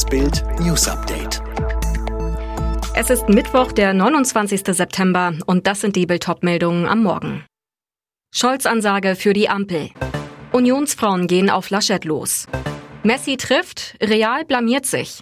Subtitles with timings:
[0.00, 1.42] Das Bild News Update.
[2.94, 4.62] Es ist Mittwoch, der 29.
[4.74, 7.44] September und das sind die Bild meldungen am Morgen.
[8.34, 9.90] Scholz Ansage für die Ampel.
[10.52, 12.46] Unionsfrauen gehen auf Laschet los.
[13.02, 15.20] Messi trifft, Real blamiert sich.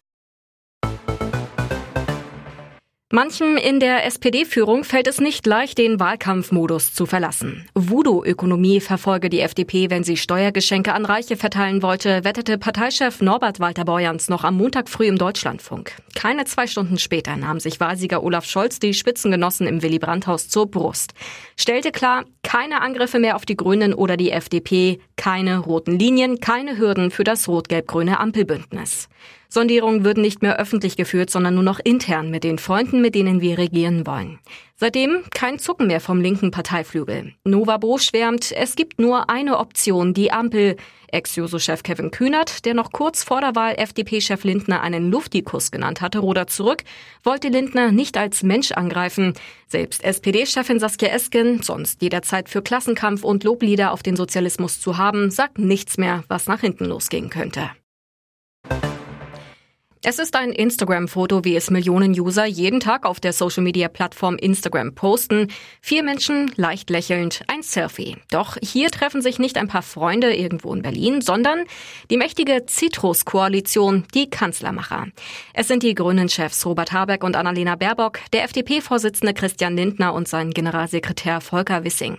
[3.11, 7.67] Manchen in der SPD-Führung fällt es nicht leicht, den Wahlkampfmodus zu verlassen.
[7.75, 13.87] Voodoo-Ökonomie verfolge die FDP, wenn sie Steuergeschenke an Reiche verteilen wollte, wettete Parteichef Norbert Walter
[13.87, 15.93] Borjans noch am Montag früh im Deutschlandfunk.
[16.17, 20.71] Keine zwei Stunden später nahm sich Wahlsieger Olaf Scholz die Spitzengenossen im Willy Brandt-Haus zur
[20.71, 21.15] Brust.
[21.57, 26.77] Stellte klar, keine Angriffe mehr auf die Grünen oder die FDP, keine roten Linien, keine
[26.77, 29.09] Hürden für das rot-gelb-grüne Ampelbündnis.
[29.49, 33.41] Sondierungen würden nicht mehr öffentlich geführt, sondern nur noch intern mit den Freunden, mit denen
[33.41, 34.39] wir regieren wollen.
[34.77, 37.33] Seitdem kein Zucken mehr vom linken Parteiflügel.
[37.45, 40.77] Nova Bo schwärmt, es gibt nur eine Option, die Ampel.
[41.11, 46.19] Ex-Juso-Chef Kevin Kühnert, der noch kurz vor der Wahl FDP-Chef Lindner einen Luftikus genannt hatte,
[46.19, 46.85] rudert zurück,
[47.25, 49.33] wollte Lindner nicht als Mensch angreifen.
[49.67, 55.31] Selbst SPD-Chefin Saskia Esken, sonst jederzeit für Klassenkampf und Loblieder auf den Sozialismus zu haben,
[55.31, 57.71] sagt nichts mehr, was nach hinten losgehen könnte.
[60.05, 65.49] Es ist ein Instagram-Foto, wie es Millionen User jeden Tag auf der Social-Media-Plattform Instagram posten.
[65.81, 68.17] Vier Menschen leicht lächelnd, ein Selfie.
[68.31, 71.65] Doch hier treffen sich nicht ein paar Freunde irgendwo in Berlin, sondern
[72.11, 75.09] die mächtige Citrus-Koalition, die Kanzlermacher.
[75.53, 80.53] Es sind die Grünen-Chefs Robert Habeck und Annalena Baerbock, der FDP-Vorsitzende Christian Lindner und sein
[80.53, 82.19] Generalsekretär Volker Wissing.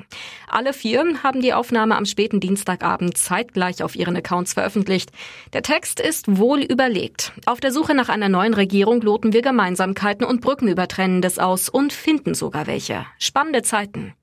[0.49, 5.11] Alle vier haben die Aufnahme am späten Dienstagabend zeitgleich auf ihren Accounts veröffentlicht.
[5.53, 7.31] Der Text ist wohl überlegt.
[7.45, 11.93] Auf der der Suche nach einer neuen Regierung loten wir Gemeinsamkeiten und Brückenübertrennendes aus und
[11.93, 13.05] finden sogar welche.
[13.19, 14.15] Spannende Zeiten.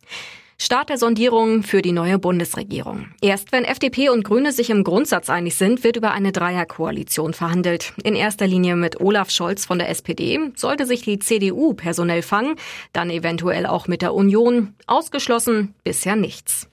[0.59, 3.07] Start der Sondierungen für die neue Bundesregierung.
[3.21, 7.93] Erst wenn FDP und Grüne sich im Grundsatz einig sind, wird über eine Dreierkoalition verhandelt.
[8.03, 10.41] In erster Linie mit Olaf Scholz von der SPD.
[10.57, 12.57] Sollte sich die CDU personell fangen,
[12.93, 14.75] dann eventuell auch mit der Union.
[14.89, 16.69] Ausgeschlossen bisher nichts.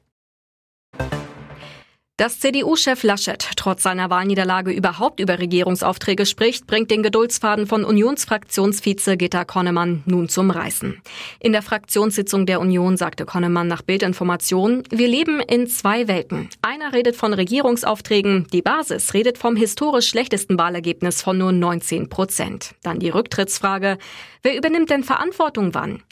[2.16, 9.18] Dass CDU-Chef Laschet trotz seiner Wahlniederlage überhaupt über Regierungsaufträge spricht, bringt den Geduldsfaden von Unionsfraktionsvize
[9.18, 11.01] Gitta Konnemann nun zum Reißen.
[11.40, 16.50] In der Fraktionssitzung der Union sagte Konnemann nach Bildinformation, wir leben in zwei Welten.
[16.62, 22.75] Einer redet von Regierungsaufträgen, die Basis redet vom historisch schlechtesten Wahlergebnis von nur 19 Prozent.
[22.84, 23.97] Dann die Rücktrittsfrage,
[24.44, 26.03] wer übernimmt denn Verantwortung wann?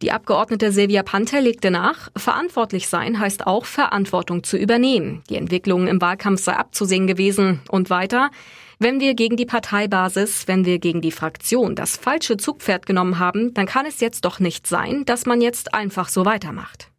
[0.00, 5.24] Die Abgeordnete Silvia Panther legte nach, verantwortlich sein heißt auch Verantwortung zu übernehmen.
[5.28, 7.60] Die Entwicklungen im Wahlkampf sei abzusehen gewesen.
[7.68, 8.30] Und weiter,
[8.78, 13.54] wenn wir gegen die Parteibasis, wenn wir gegen die Fraktion das falsche Zugpferd genommen haben,
[13.54, 16.92] dann kann es jetzt doch nicht sein, dass man jetzt einfach so weitermacht.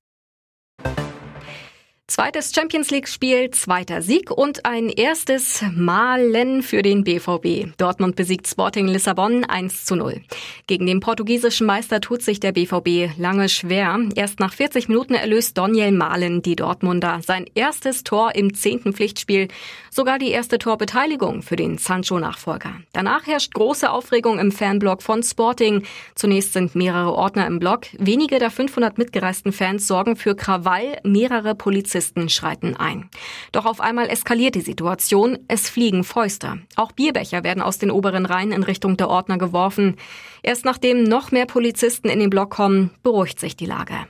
[2.10, 7.78] Zweites Champions League-Spiel, zweiter Sieg und ein erstes Malen für den BVB.
[7.78, 10.20] Dortmund besiegt Sporting Lissabon 1 zu 0.
[10.66, 14.00] Gegen den portugiesischen Meister tut sich der BVB lange schwer.
[14.16, 19.48] Erst nach 40 Minuten erlöst Daniel Malen die Dortmunder sein erstes Tor im zehnten Pflichtspiel.
[19.92, 22.74] Sogar die erste Torbeteiligung für den Sancho-Nachfolger.
[22.92, 25.84] Danach herrscht große Aufregung im Fanblock von Sporting.
[26.16, 27.82] Zunächst sind mehrere Ordner im Block.
[28.00, 30.98] Wenige der 500 mitgereisten Fans sorgen für Krawall.
[31.04, 33.10] Mehrere Polizisten Polizisten schreiten ein.
[33.52, 36.60] Doch auf einmal eskaliert die Situation, es fliegen Fäuste.
[36.78, 39.98] Auch Bierbecher werden aus den oberen Reihen in Richtung der Ordner geworfen.
[40.42, 44.08] Erst nachdem noch mehr Polizisten in den Block kommen, beruhigt sich die Lage.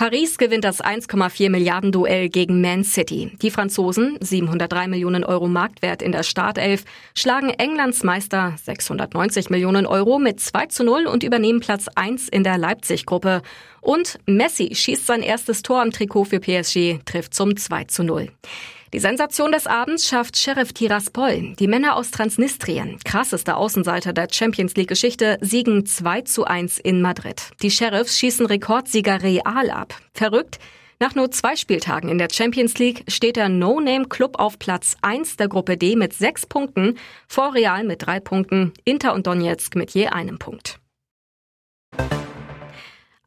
[0.00, 3.32] Paris gewinnt das 1,4 Milliarden Duell gegen Man City.
[3.42, 6.84] Die Franzosen, 703 Millionen Euro Marktwert in der Startelf,
[7.14, 12.44] schlagen Englands Meister 690 Millionen Euro mit 2 zu 0 und übernehmen Platz 1 in
[12.44, 13.42] der Leipzig-Gruppe.
[13.82, 18.32] Und Messi schießt sein erstes Tor am Trikot für PSG, trifft zum 2 zu 0.
[18.92, 21.54] Die Sensation des Abends schafft Sheriff Tiraspol.
[21.60, 27.00] Die Männer aus Transnistrien, krassester Außenseiter der Champions League Geschichte, siegen 2 zu 1 in
[27.00, 27.50] Madrid.
[27.62, 29.94] Die Sheriffs schießen Rekordsieger Real ab.
[30.12, 30.58] Verrückt?
[30.98, 35.46] Nach nur zwei Spieltagen in der Champions League steht der No-Name-Club auf Platz 1 der
[35.46, 36.98] Gruppe D mit sechs Punkten,
[37.28, 40.79] vor Real mit drei Punkten, Inter und Donetsk mit je einem Punkt.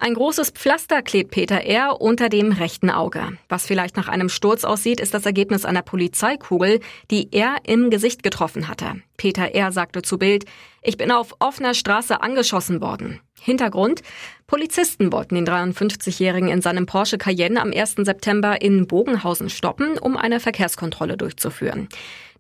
[0.03, 2.01] Ein großes Pflaster klebt Peter R.
[2.01, 3.38] unter dem rechten Auge.
[3.47, 8.21] Was vielleicht nach einem Sturz aussieht, ist das Ergebnis einer Polizeikugel, die er im Gesicht
[8.21, 8.95] getroffen hatte.
[9.15, 9.71] Peter R.
[9.71, 10.44] sagte zu Bild,
[10.83, 13.19] ich bin auf offener Straße angeschossen worden.
[13.41, 14.01] Hintergrund?
[14.47, 17.95] Polizisten wollten den 53-Jährigen in seinem Porsche Cayenne am 1.
[17.97, 21.89] September in Bogenhausen stoppen, um eine Verkehrskontrolle durchzuführen.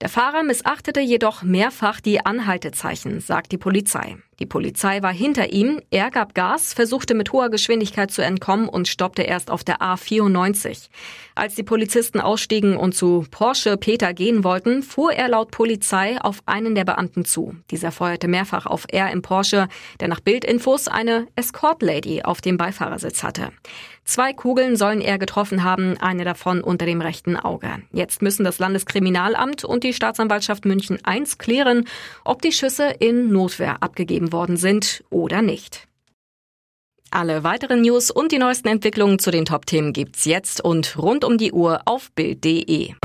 [0.01, 4.17] Der Fahrer missachtete jedoch mehrfach die Anhaltezeichen, sagt die Polizei.
[4.39, 8.89] Die Polizei war hinter ihm, er gab Gas, versuchte mit hoher Geschwindigkeit zu entkommen und
[8.89, 10.89] stoppte erst auf der A94.
[11.35, 16.39] Als die Polizisten ausstiegen und zu Porsche Peter gehen wollten, fuhr er laut Polizei auf
[16.45, 17.55] einen der Beamten zu.
[17.71, 19.69] Dieser feuerte mehrfach auf er im Porsche,
[20.01, 23.51] der nach Bildinfos eine Escort-Lady auf dem Beifahrersitz hatte.
[24.03, 27.69] Zwei Kugeln sollen er getroffen haben, eine davon unter dem rechten Auge.
[27.93, 31.87] Jetzt müssen das Landeskriminalamt und die Staatsanwaltschaft München I klären,
[32.25, 35.87] ob die Schüsse in Notwehr abgegeben worden sind oder nicht.
[37.11, 41.37] Alle weiteren News und die neuesten Entwicklungen zu den Top-Themen gibt's jetzt und rund um
[41.37, 42.95] die Uhr auf Bild.de.